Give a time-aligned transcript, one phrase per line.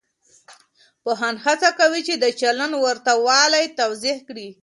[1.03, 4.47] پوهان هڅه کوي چې د چلند ورته والی توضیح کړي.